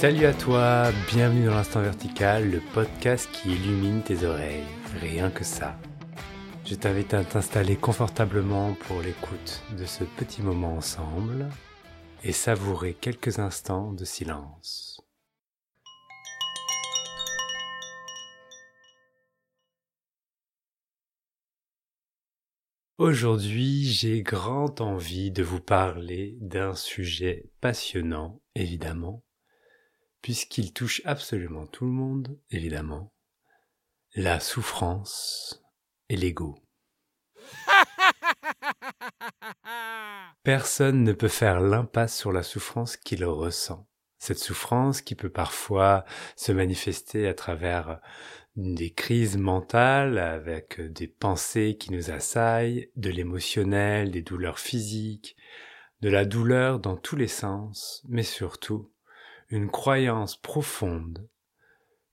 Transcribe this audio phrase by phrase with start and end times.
[0.00, 4.64] Salut à toi, bienvenue dans l'instant vertical, le podcast qui illumine tes oreilles.
[4.98, 5.78] Rien que ça.
[6.64, 11.50] Je t'invite à t'installer confortablement pour l'écoute de ce petit moment ensemble
[12.24, 15.02] et savourer quelques instants de silence.
[22.96, 29.22] Aujourd'hui, j'ai grand envie de vous parler d'un sujet passionnant, évidemment,
[30.22, 33.12] puisqu'il touche absolument tout le monde, évidemment,
[34.14, 35.62] la souffrance
[36.08, 36.58] et l'ego.
[40.42, 43.86] Personne ne peut faire l'impasse sur la souffrance qu'il ressent.
[44.18, 46.04] Cette souffrance qui peut parfois
[46.36, 48.00] se manifester à travers
[48.56, 55.36] des crises mentales avec des pensées qui nous assaillent, de l'émotionnel, des douleurs physiques,
[56.00, 58.90] de la douleur dans tous les sens, mais surtout
[59.50, 61.28] une croyance profonde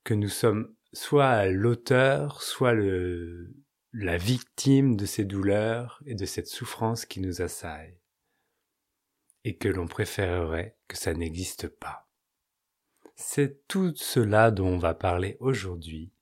[0.04, 3.54] que nous sommes soit l'auteur, soit le,
[3.92, 7.98] la victime de ces douleurs et de cette souffrance qui nous assaille,
[9.44, 12.08] et que l'on préférerait que ça n'existe pas.
[13.14, 16.12] C'est tout cela dont on va parler aujourd'hui.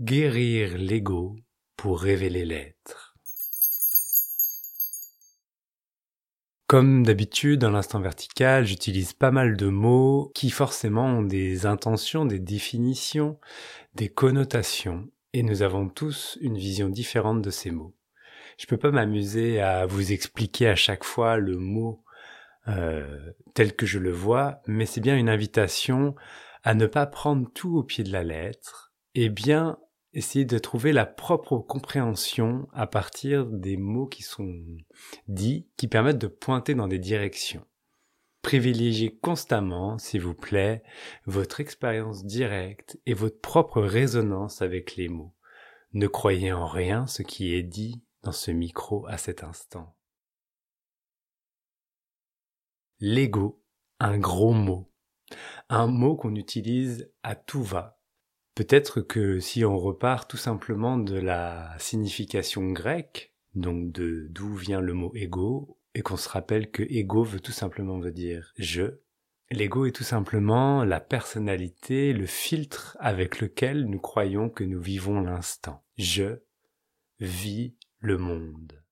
[0.00, 1.36] Guérir l'ego
[1.76, 3.05] pour révéler l'être.
[6.66, 12.24] Comme d'habitude, dans l'instant vertical, j'utilise pas mal de mots qui forcément ont des intentions,
[12.24, 13.38] des définitions,
[13.94, 17.94] des connotations, et nous avons tous une vision différente de ces mots.
[18.58, 22.02] Je peux pas m'amuser à vous expliquer à chaque fois le mot
[22.66, 26.16] euh, tel que je le vois, mais c'est bien une invitation
[26.64, 29.78] à ne pas prendre tout au pied de la lettre, et bien
[30.16, 34.64] essayer de trouver la propre compréhension à partir des mots qui sont
[35.28, 37.66] dits, qui permettent de pointer dans des directions.
[38.40, 40.82] Privilégiez constamment, s'il vous plaît,
[41.26, 45.34] votre expérience directe et votre propre résonance avec les mots.
[45.92, 49.94] Ne croyez en rien ce qui est dit dans ce micro à cet instant.
[53.00, 53.62] L'ego,
[54.00, 54.90] un gros mot.
[55.68, 57.95] Un mot qu'on utilise à tout va
[58.56, 64.80] Peut-être que si on repart tout simplement de la signification grecque, donc de d'où vient
[64.80, 69.02] le mot ego, et qu'on se rappelle que ego veut tout simplement dire je,
[69.50, 75.20] l'ego est tout simplement la personnalité, le filtre avec lequel nous croyons que nous vivons
[75.20, 75.84] l'instant.
[75.98, 76.40] Je
[77.20, 78.82] vis le monde.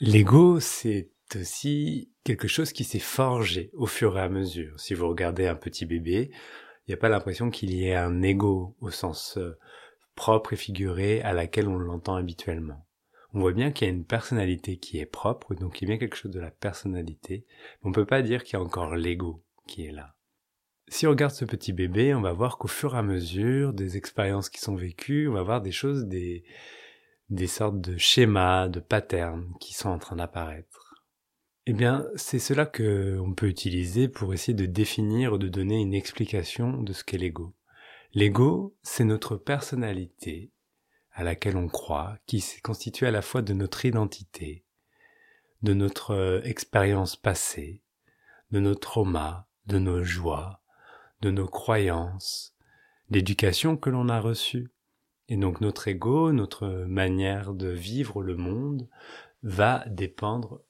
[0.00, 4.78] L'ego, c'est aussi quelque chose qui s'est forgé au fur et à mesure.
[4.80, 8.22] Si vous regardez un petit bébé, il n'y a pas l'impression qu'il y ait un
[8.22, 9.58] ego au sens euh,
[10.14, 12.86] propre et figuré à laquelle on l'entend habituellement.
[13.34, 15.90] On voit bien qu'il y a une personnalité qui est propre, donc il y a
[15.90, 17.44] bien quelque chose de la personnalité,
[17.82, 20.14] mais on peut pas dire qu'il y a encore l'ego qui est là.
[20.88, 23.98] Si on regarde ce petit bébé, on va voir qu'au fur et à mesure des
[23.98, 26.42] expériences qui sont vécues, on va voir des choses, des,
[27.28, 30.87] des sortes de schémas, de patterns qui sont en train d'apparaître.
[31.70, 35.78] Eh bien, c'est cela que on peut utiliser pour essayer de définir ou de donner
[35.78, 37.52] une explication de ce qu'est l'ego.
[38.14, 40.50] L'ego, c'est notre personnalité
[41.12, 44.64] à laquelle on croit, qui s'est constituée à la fois de notre identité,
[45.60, 47.82] de notre euh, expérience passée,
[48.50, 50.62] de nos traumas, de nos joies,
[51.20, 52.56] de nos croyances,
[53.10, 54.70] l'éducation que l'on a reçue.
[55.28, 58.88] Et donc notre ego, notre manière de vivre le monde
[59.42, 60.62] va dépendre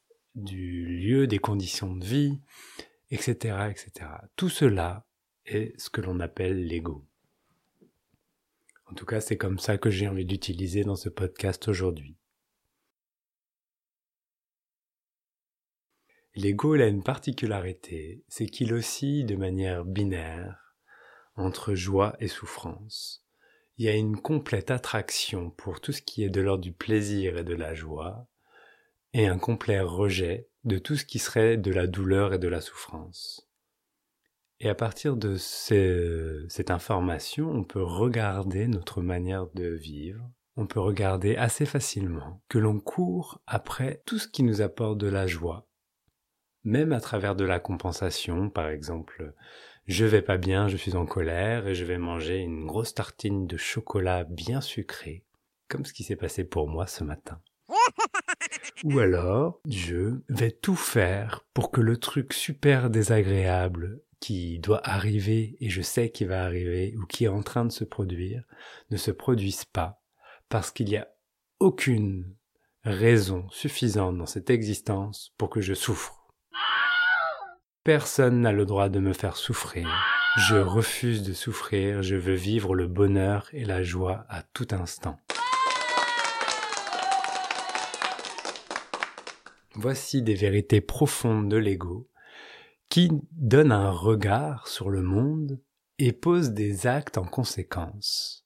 [0.45, 2.41] du lieu, des conditions de vie,
[3.11, 4.11] etc., etc.
[4.37, 5.07] Tout cela
[5.47, 7.05] est ce que l'on appelle l'ego.
[8.87, 12.17] En tout cas, c'est comme ça que j'ai envie d'utiliser dans ce podcast aujourd'hui.
[16.35, 20.77] L'ego, a une particularité, c'est qu'il oscille de manière binaire
[21.35, 23.25] entre joie et souffrance.
[23.77, 27.39] Il y a une complète attraction pour tout ce qui est de l'ordre du plaisir
[27.39, 28.29] et de la joie,
[29.13, 32.61] et un complet rejet de tout ce qui serait de la douleur et de la
[32.61, 33.49] souffrance.
[34.61, 40.81] Et à partir de cette information, on peut regarder notre manière de vivre, on peut
[40.81, 45.69] regarder assez facilement que l'on court après tout ce qui nous apporte de la joie,
[46.65, 49.33] même à travers de la compensation, par exemple,
[49.87, 53.47] je vais pas bien, je suis en colère et je vais manger une grosse tartine
[53.47, 55.25] de chocolat bien sucré,
[55.69, 57.41] comme ce qui s'est passé pour moi ce matin.
[58.85, 65.57] Ou alors, je vais tout faire pour que le truc super désagréable qui doit arriver
[65.61, 68.43] et je sais qu'il va arriver ou qui est en train de se produire
[68.91, 70.03] ne se produise pas
[70.49, 71.09] parce qu'il n'y a
[71.61, 72.35] aucune
[72.85, 76.27] raison suffisante dans cette existence pour que je souffre.
[77.85, 79.89] Personne n'a le droit de me faire souffrir.
[80.49, 85.19] Je refuse de souffrir, je veux vivre le bonheur et la joie à tout instant.
[89.81, 92.11] Voici des vérités profondes de l'ego
[92.89, 95.61] qui donnent un regard sur le monde
[96.01, 98.45] et posent des actes en conséquence.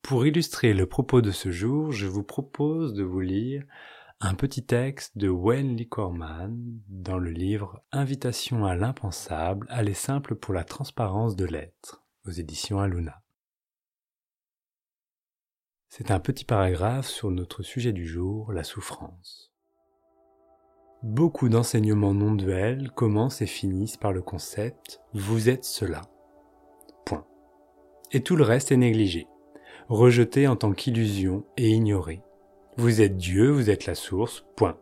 [0.00, 3.64] Pour illustrer le propos de ce jour, je vous propose de vous lire
[4.20, 6.56] un petit texte de Wayne Licorman
[6.88, 12.80] dans le livre Invitation à l'impensable, aller simple pour la transparence de l'être, aux éditions
[12.80, 13.25] Aluna.
[15.88, 19.52] C'est un petit paragraphe sur notre sujet du jour, la souffrance.
[21.02, 26.02] Beaucoup d'enseignements non duels commencent et finissent par le concept vous êtes cela.
[27.04, 27.24] Point.
[28.12, 29.26] Et tout le reste est négligé,
[29.88, 32.22] rejeté en tant qu'illusion et ignoré.
[32.76, 34.78] Vous êtes Dieu, vous êtes la source, point.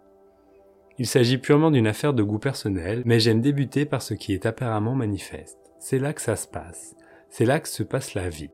[0.99, 4.47] Il s'agit purement d'une affaire de goût personnel, mais j'aime débuter par ce qui est
[4.47, 5.59] apparemment manifeste.
[5.79, 6.97] C'est là que ça se passe.
[7.29, 8.51] C'est là que se passe la vie.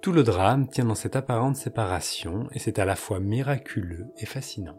[0.00, 4.26] Tout le drame tient dans cette apparente séparation, et c'est à la fois miraculeux et
[4.26, 4.78] fascinant.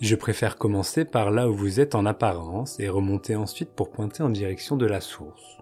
[0.00, 4.22] Je préfère commencer par là où vous êtes en apparence et remonter ensuite pour pointer
[4.22, 5.58] en direction de la source.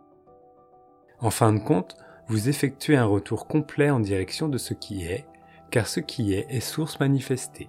[1.21, 1.97] En fin de compte,
[2.29, 5.27] vous effectuez un retour complet en direction de ce qui est,
[5.71, 7.69] car ce qui est est source manifestée.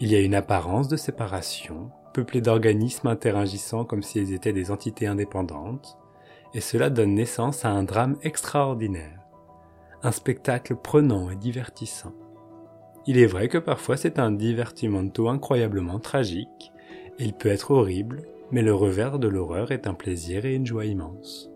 [0.00, 4.70] Il y a une apparence de séparation, peuplée d'organismes interagissant comme si elles étaient des
[4.70, 5.98] entités indépendantes,
[6.54, 9.20] et cela donne naissance à un drame extraordinaire,
[10.02, 12.12] un spectacle prenant et divertissant.
[13.06, 16.72] Il est vrai que parfois c'est un divertimento incroyablement tragique,
[17.18, 20.84] il peut être horrible, mais le revers de l'horreur est un plaisir et une joie
[20.84, 21.50] immense.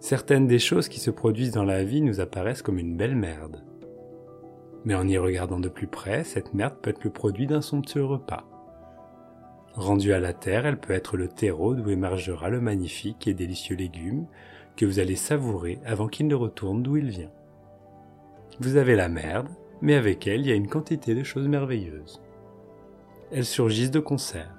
[0.00, 3.64] Certaines des choses qui se produisent dans la vie nous apparaissent comme une belle merde.
[4.84, 8.04] Mais en y regardant de plus près, cette merde peut être le produit d'un somptueux
[8.04, 8.46] repas.
[9.74, 13.74] Rendue à la terre, elle peut être le terreau d'où émergera le magnifique et délicieux
[13.76, 14.26] légume
[14.76, 17.32] que vous allez savourer avant qu'il ne retourne d'où il vient.
[18.60, 19.48] Vous avez la merde,
[19.82, 22.22] mais avec elle il y a une quantité de choses merveilleuses.
[23.32, 24.54] Elles surgissent de concert.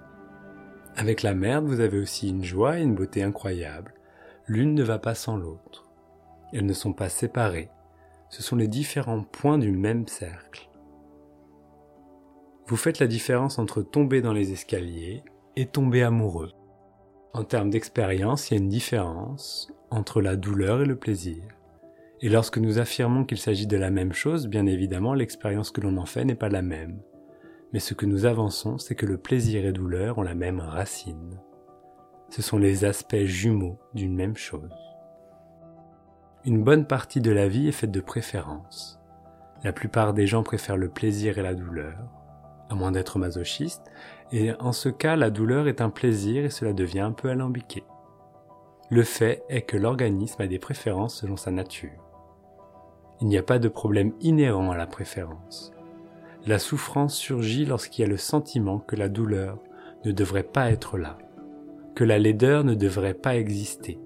[0.97, 3.93] Avec la merde, vous avez aussi une joie et une beauté incroyables.
[4.47, 5.89] L'une ne va pas sans l'autre.
[6.51, 7.69] Elles ne sont pas séparées,
[8.29, 10.67] ce sont les différents points du même cercle.
[12.67, 15.23] Vous faites la différence entre tomber dans les escaliers
[15.55, 16.51] et tomber amoureux.
[17.31, 21.43] En termes d'expérience, il y a une différence entre la douleur et le plaisir.
[22.21, 25.97] Et lorsque nous affirmons qu'il s'agit de la même chose, bien évidemment, l'expérience que l'on
[25.97, 27.01] en fait n'est pas la même.
[27.71, 31.39] Mais ce que nous avançons, c'est que le plaisir et douleur ont la même racine.
[32.29, 34.73] Ce sont les aspects jumeaux d'une même chose.
[36.45, 38.99] Une bonne partie de la vie est faite de préférences.
[39.63, 42.24] La plupart des gens préfèrent le plaisir et la douleur,
[42.69, 43.91] à moins d'être masochiste,
[44.31, 47.83] et en ce cas la douleur est un plaisir et cela devient un peu alambiqué.
[48.89, 51.89] Le fait est que l'organisme a des préférences selon sa nature.
[53.21, 55.71] Il n'y a pas de problème inhérent à la préférence.
[56.45, 59.57] La souffrance surgit lorsqu'il y a le sentiment que la douleur
[60.03, 61.17] ne devrait pas être là,
[61.95, 63.99] que la laideur ne devrait pas exister,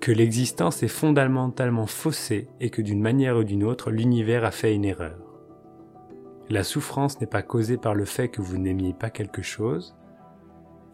[0.00, 4.74] que l'existence est fondamentalement faussée et que d'une manière ou d'une autre l'univers a fait
[4.74, 5.27] une erreur.
[6.50, 9.94] La souffrance n'est pas causée par le fait que vous n'aimiez pas quelque chose.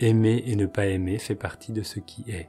[0.00, 2.48] Aimer et ne pas aimer fait partie de ce qui est.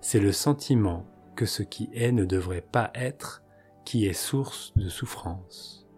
[0.00, 3.42] C'est le sentiment que ce qui est ne devrait pas être
[3.84, 5.88] qui est source de souffrance.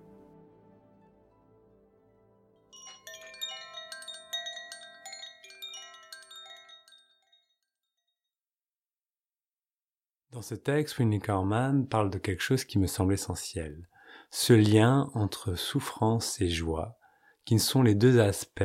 [10.32, 13.86] Dans ce texte, Winnie Carman parle de quelque chose qui me semble essentiel.
[14.30, 16.98] Ce lien entre souffrance et joie,
[17.44, 18.62] qui sont les deux aspects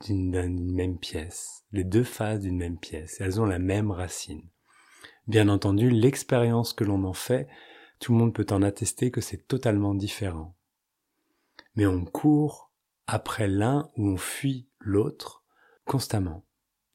[0.00, 3.20] d'une même pièce, les deux phases d'une même pièce.
[3.20, 4.48] Elles ont la même racine.
[5.26, 7.48] Bien entendu, l'expérience que l'on en fait,
[7.98, 10.56] tout le monde peut en attester que c'est totalement différent.
[11.74, 12.72] Mais on court
[13.06, 15.44] après l'un ou on fuit l'autre
[15.84, 16.44] constamment.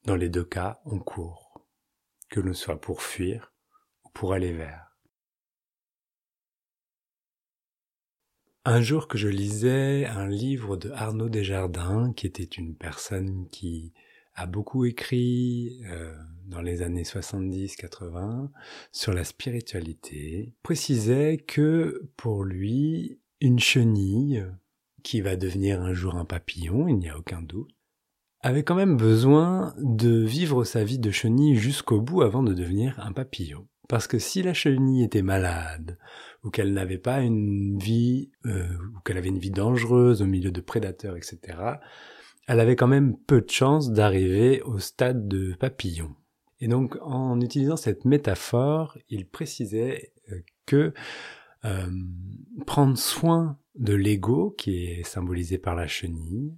[0.05, 1.65] Dans les deux cas, on court
[2.29, 3.53] que l'on soit pour fuir
[4.05, 4.88] ou pour aller vers.
[8.65, 13.93] Un jour que je lisais un livre de Arnaud Desjardins, qui était une personne qui
[14.35, 16.13] a beaucoup écrit euh,
[16.45, 18.49] dans les années 70-80
[18.91, 24.45] sur la spiritualité, précisait que pour lui, une chenille,
[25.03, 27.71] qui va devenir un jour un papillon, il n'y a aucun doute,
[28.41, 32.99] avait quand même besoin de vivre sa vie de chenille jusqu'au bout avant de devenir
[32.99, 33.67] un papillon.
[33.87, 35.97] Parce que si la chenille était malade,
[36.43, 40.51] ou qu'elle n'avait pas une vie, euh, ou qu'elle avait une vie dangereuse au milieu
[40.51, 41.57] de prédateurs, etc.,
[42.47, 46.15] elle avait quand même peu de chances d'arriver au stade de papillon.
[46.59, 50.93] Et donc, en utilisant cette métaphore, il précisait euh, que
[51.65, 51.87] euh,
[52.65, 56.53] prendre soin de l'ego, qui est symbolisé par la chenille,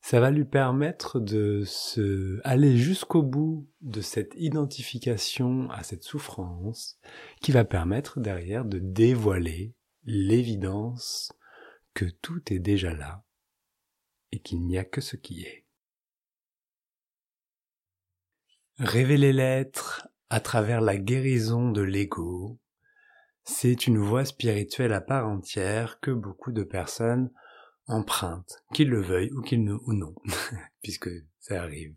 [0.00, 6.98] ça va lui permettre de se aller jusqu'au bout de cette identification à cette souffrance,
[7.40, 9.74] qui va permettre derrière de dévoiler
[10.04, 11.32] l'évidence
[11.94, 13.24] que tout est déjà là
[14.32, 15.66] et qu'il n'y a que ce qui est.
[18.78, 22.60] Révéler l'être à travers la guérison de l'ego,
[23.42, 27.30] c'est une voie spirituelle à part entière que beaucoup de personnes
[27.88, 30.14] empruntent, qu'ils le veuillent ou qu'ils ne, ou non,
[30.82, 31.94] puisque ça arrive.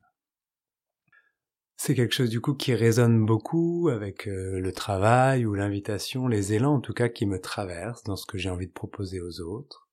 [1.77, 6.53] C'est quelque chose du coup qui résonne beaucoup avec euh, le travail ou l'invitation, les
[6.53, 9.41] élans en tout cas qui me traversent dans ce que j'ai envie de proposer aux
[9.41, 9.89] autres.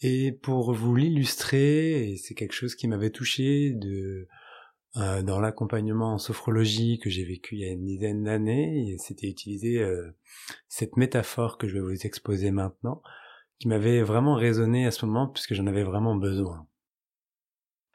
[0.00, 4.28] Et pour vous l'illustrer, c'est quelque chose qui m'avait touché de
[4.96, 9.26] euh, dans l'accompagnement en sophrologie que j'ai vécu il y a une dizaine d'années, c'était
[9.26, 10.16] utilisé euh,
[10.68, 13.02] cette métaphore que je vais vous exposer maintenant,
[13.58, 16.66] qui m'avait vraiment résonné à ce moment puisque j'en avais vraiment besoin.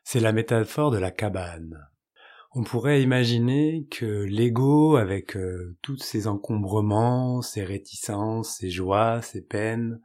[0.03, 1.87] C'est la métaphore de la cabane.
[2.55, 9.41] On pourrait imaginer que l'ego, avec euh, tous ses encombrements, ses réticences, ses joies, ses
[9.41, 10.01] peines,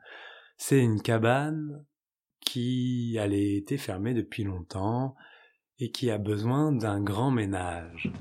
[0.58, 1.84] c'est une cabane
[2.40, 5.14] qui a été fermée depuis longtemps
[5.78, 8.12] et qui a besoin d'un grand ménage.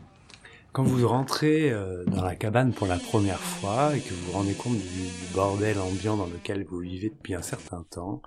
[0.74, 4.32] Quand vous rentrez euh, dans la cabane pour la première fois et que vous vous
[4.32, 8.24] rendez compte du, bordel ambiant dans lequel vous vivez depuis un certain temps,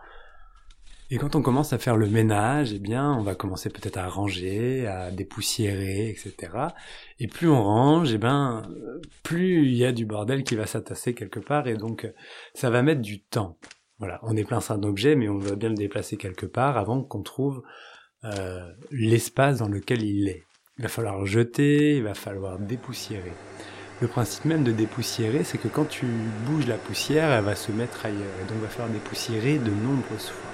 [1.11, 4.09] et quand on commence à faire le ménage, eh bien, on va commencer peut-être à
[4.09, 6.53] ranger, à dépoussiérer, etc.
[7.19, 8.63] Et plus on range, eh ben,
[9.25, 12.09] plus il y a du bordel qui va s'attasser quelque part, et donc
[12.55, 13.59] ça va mettre du temps.
[13.99, 17.03] Voilà, on est plein d'un objet, mais on va bien le déplacer quelque part avant
[17.03, 17.63] qu'on trouve
[18.25, 20.45] euh, l'espace dans lequel il est.
[20.79, 23.33] Il va falloir jeter, il va falloir dépoussiérer.
[24.03, 26.05] Le principe même de dépoussiérer, c'est que quand tu
[26.45, 28.41] bouges la poussière, elle va se mettre ailleurs.
[28.41, 30.51] Et donc il va falloir dépoussiérer de nombreuses fois.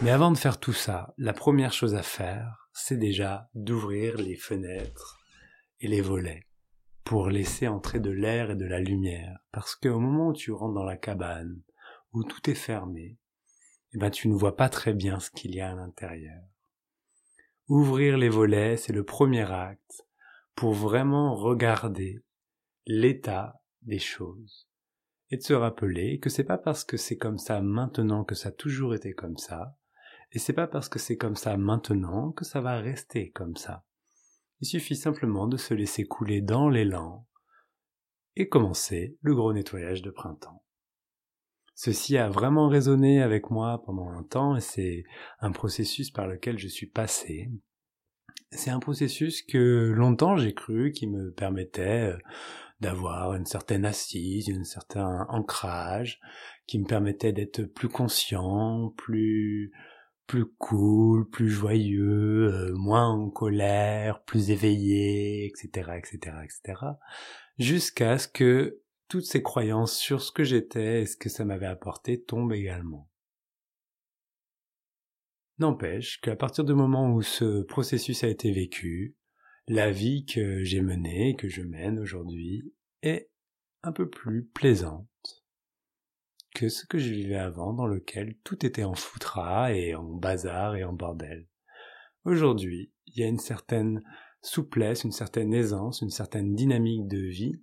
[0.00, 4.36] Mais avant de faire tout ça, la première chose à faire, c'est déjà d'ouvrir les
[4.36, 5.18] fenêtres
[5.80, 6.46] et les volets
[7.04, 9.40] pour laisser entrer de l'air et de la lumière.
[9.52, 11.60] Parce qu'au moment où tu rentres dans la cabane,
[12.14, 13.18] où tout est fermé,
[13.92, 16.42] eh ben tu ne vois pas très bien ce qu'il y a à l'intérieur.
[17.68, 20.06] Ouvrir les volets, c'est le premier acte
[20.54, 22.24] pour vraiment regarder
[22.86, 24.68] l'état des choses
[25.30, 28.48] et de se rappeler que c'est pas parce que c'est comme ça maintenant que ça
[28.48, 29.76] a toujours été comme ça,
[30.32, 33.84] et c'est pas parce que c'est comme ça maintenant que ça va rester comme ça.
[34.60, 37.26] Il suffit simplement de se laisser couler dans l'élan
[38.34, 40.64] et commencer le gros nettoyage de printemps.
[41.80, 45.04] Ceci a vraiment résonné avec moi pendant un temps et c'est
[45.38, 47.52] un processus par lequel je suis passé.
[48.50, 52.18] C'est un processus que longtemps j'ai cru qui me permettait euh,
[52.80, 56.18] d'avoir une certaine assise, un certain ancrage,
[56.66, 59.70] qui me permettait d'être plus conscient, plus
[60.26, 66.80] plus cool, plus joyeux, euh, moins en colère, plus éveillé, etc., etc., etc.,
[67.56, 71.66] jusqu'à ce que toutes ces croyances sur ce que j'étais et ce que ça m'avait
[71.66, 73.08] apporté tombent également.
[75.58, 79.16] N'empêche qu'à partir du moment où ce processus a été vécu,
[79.66, 82.72] la vie que j'ai menée, que je mène aujourd'hui,
[83.02, 83.30] est
[83.82, 85.08] un peu plus plaisante
[86.54, 90.76] que ce que je vivais avant dans lequel tout était en foutras et en bazar
[90.76, 91.46] et en bordel.
[92.24, 94.02] Aujourd'hui, il y a une certaine
[94.42, 97.60] souplesse, une certaine aisance, une certaine dynamique de vie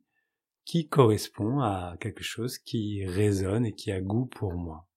[0.66, 4.88] qui correspond à quelque chose qui résonne et qui a goût pour moi.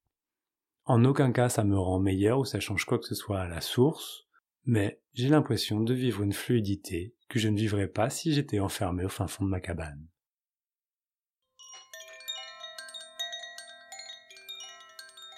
[0.85, 3.49] En aucun cas ça me rend meilleur ou ça change quoi que ce soit à
[3.49, 4.27] la source,
[4.65, 9.05] mais j'ai l'impression de vivre une fluidité que je ne vivrais pas si j'étais enfermé
[9.05, 10.09] au fin fond de ma cabane.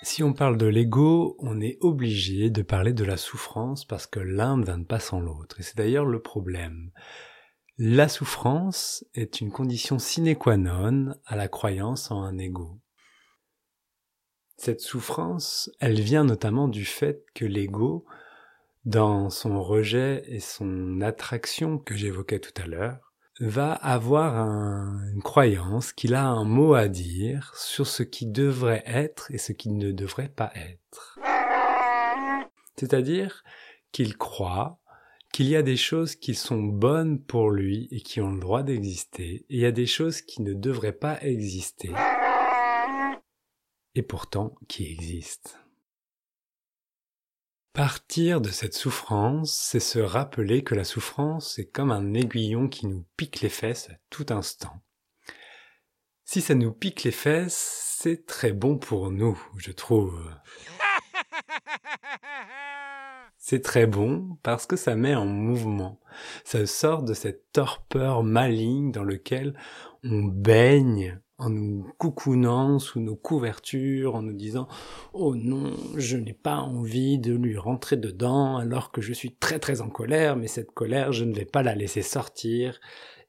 [0.02, 4.18] Si on parle de l'ego, on est obligé de parler de la souffrance parce que
[4.18, 5.60] l'un ne va pas sans l'autre.
[5.60, 6.90] Et c'est d'ailleurs le problème.
[7.82, 12.78] La souffrance est une condition sine qua non à la croyance en un ego.
[14.58, 18.04] Cette souffrance, elle vient notamment du fait que l'ego,
[18.84, 25.94] dans son rejet et son attraction que j'évoquais tout à l'heure, va avoir une croyance
[25.94, 29.90] qu'il a un mot à dire sur ce qui devrait être et ce qui ne
[29.90, 31.18] devrait pas être.
[32.76, 33.42] C'est-à-dire
[33.90, 34.79] qu'il croit
[35.32, 38.62] qu'il y a des choses qui sont bonnes pour lui et qui ont le droit
[38.62, 41.92] d'exister, et il y a des choses qui ne devraient pas exister,
[43.94, 45.50] et pourtant qui existent.
[47.72, 52.88] Partir de cette souffrance, c'est se rappeler que la souffrance est comme un aiguillon qui
[52.88, 54.82] nous pique les fesses à tout instant.
[56.24, 60.20] Si ça nous pique les fesses, c'est très bon pour nous, je trouve.
[63.42, 65.98] C'est très bon parce que ça met en mouvement.
[66.44, 69.54] Ça sort de cette torpeur maligne dans lequel
[70.04, 74.68] on baigne en nous coucounant sous nos couvertures, en nous disant
[75.14, 79.58] Oh non, je n'ai pas envie de lui rentrer dedans alors que je suis très
[79.58, 82.78] très en colère, mais cette colère, je ne vais pas la laisser sortir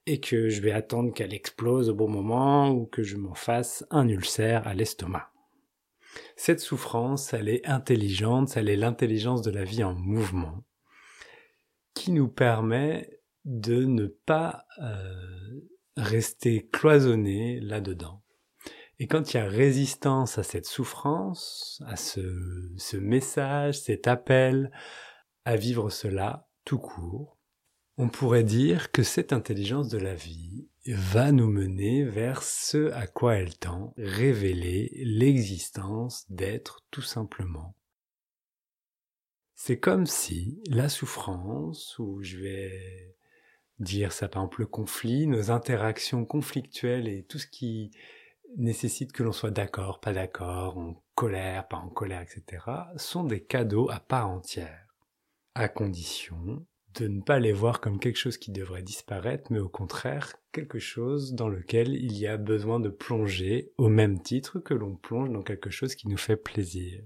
[0.04, 3.86] et que je vais attendre qu'elle explose au bon moment ou que je m'en fasse
[3.90, 5.31] un ulcère à l'estomac.
[6.36, 10.64] Cette souffrance, elle est intelligente, elle est l'intelligence de la vie en mouvement
[11.94, 15.60] qui nous permet de ne pas euh,
[15.96, 18.22] rester cloisonné là-dedans.
[18.98, 24.70] Et quand il y a résistance à cette souffrance, à ce, ce message, cet appel
[25.44, 27.36] à vivre cela tout court,
[27.98, 33.06] on pourrait dire que cette intelligence de la vie va nous mener vers ce à
[33.06, 37.76] quoi elle tend, révéler l'existence d'être tout simplement.
[39.54, 43.16] C'est comme si la souffrance, ou je vais
[43.78, 47.92] dire ça par exemple le conflit, nos interactions conflictuelles et tout ce qui
[48.56, 52.64] nécessite que l'on soit d'accord, pas d'accord, en colère, pas en colère, etc.,
[52.96, 54.86] sont des cadeaux à part entière,
[55.54, 59.68] à condition de ne pas les voir comme quelque chose qui devrait disparaître, mais au
[59.68, 64.74] contraire quelque chose dans lequel il y a besoin de plonger au même titre que
[64.74, 67.02] l'on plonge dans quelque chose qui nous fait plaisir.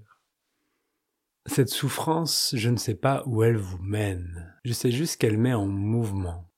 [1.47, 5.54] Cette souffrance, je ne sais pas où elle vous mène, je sais juste qu'elle met
[5.54, 6.50] en mouvement.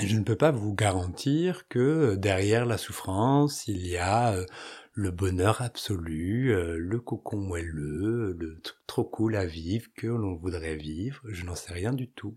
[0.00, 4.44] Et je ne peux pas vous garantir que derrière la souffrance, il y a euh,
[4.92, 10.36] le bonheur absolu, euh, le cocon moelleux, le truc trop cool à vivre que l'on
[10.36, 11.22] voudrait vivre.
[11.24, 12.34] Je n'en sais rien du tout.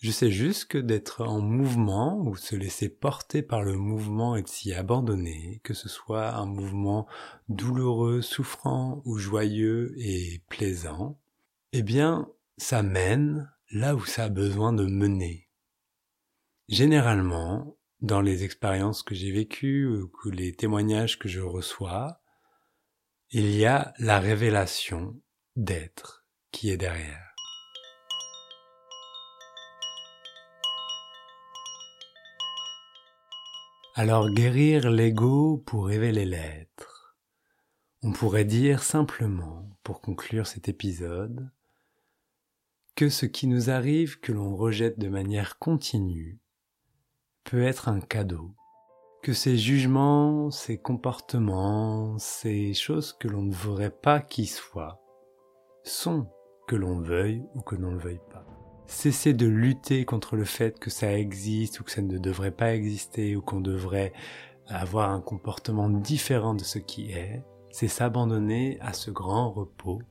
[0.00, 4.42] Je sais juste que d'être en mouvement ou se laisser porter par le mouvement et
[4.42, 7.06] de s'y abandonner, que ce soit un mouvement
[7.50, 11.20] douloureux, souffrant ou joyeux et plaisant,
[11.72, 15.50] eh bien, ça mène là où ça a besoin de mener.
[16.68, 22.22] Généralement, dans les expériences que j'ai vécues ou les témoignages que je reçois,
[23.32, 25.20] il y a la révélation
[25.56, 27.29] d'être qui est derrière.
[34.02, 37.18] Alors guérir l'ego pour révéler l'être.
[38.02, 41.50] On pourrait dire simplement, pour conclure cet épisode,
[42.94, 46.40] que ce qui nous arrive que l'on rejette de manière continue
[47.44, 48.54] peut être un cadeau,
[49.22, 55.02] que ces jugements, ces comportements, ces choses que l'on ne voudrait pas qu'ils soient,
[55.84, 56.26] sont
[56.68, 58.46] que l'on veuille ou que l'on ne veuille pas.
[58.90, 62.74] Cesser de lutter contre le fait que ça existe ou que ça ne devrait pas
[62.74, 64.12] exister ou qu'on devrait
[64.66, 70.02] avoir un comportement différent de ce qui est, c'est s'abandonner à ce grand repos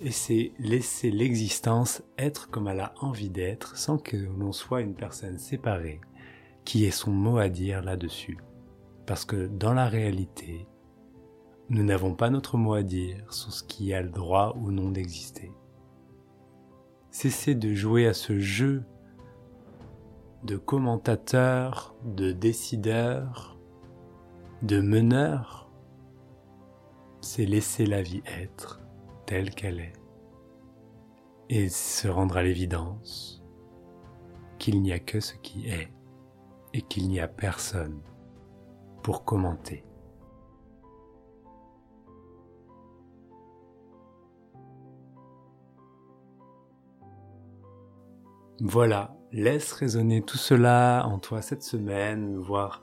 [0.00, 4.94] et c'est laisser l'existence être comme elle a envie d'être sans que l'on soit une
[4.94, 6.00] personne séparée
[6.64, 8.38] qui ait son mot à dire là-dessus.
[9.04, 10.68] Parce que dans la réalité,
[11.70, 14.90] nous n'avons pas notre mot à dire sur ce qui a le droit ou non
[14.90, 15.50] d'exister.
[17.18, 18.84] Cessez de jouer à ce jeu
[20.44, 23.58] de commentateur, de décideur,
[24.60, 25.70] de meneur.
[27.22, 28.82] C'est laisser la vie être
[29.24, 29.94] telle qu'elle est
[31.48, 33.42] et se rendre à l'évidence
[34.58, 35.90] qu'il n'y a que ce qui est
[36.74, 37.98] et qu'il n'y a personne
[39.02, 39.86] pour commenter.
[48.60, 52.82] Voilà, laisse résonner tout cela en toi cette semaine, voir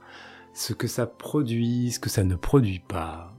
[0.52, 3.34] ce que ça produit, ce que ça ne produit pas.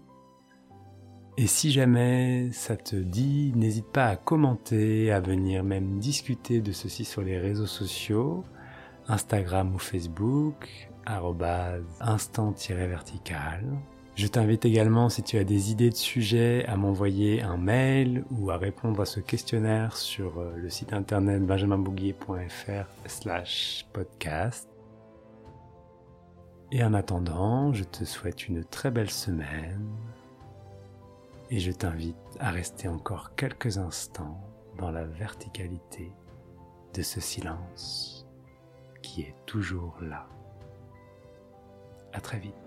[1.38, 6.72] Et si jamais ça te dit, n'hésite pas à commenter, à venir même discuter de
[6.72, 8.44] ceci sur les réseaux sociaux.
[9.08, 10.90] Instagram ou Facebook,
[12.00, 13.64] instant-vertical.
[14.16, 18.50] Je t'invite également, si tu as des idées de sujets, à m'envoyer un mail ou
[18.50, 24.70] à répondre à ce questionnaire sur euh, le site internet benjaminbouguier.fr slash podcast.
[26.72, 29.86] Et en attendant, je te souhaite une très belle semaine
[31.52, 34.40] et je t'invite à rester encore quelques instants
[34.78, 36.10] dans la verticalité
[36.94, 38.26] de ce silence
[39.02, 40.26] qui est toujours là.
[42.14, 42.65] À très vite.